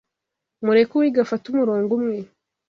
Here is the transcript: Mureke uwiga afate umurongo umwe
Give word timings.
Mureke 0.63 0.91
uwiga 0.95 1.19
afate 1.21 1.43
umurongo 1.47 1.91
umwe 1.97 2.17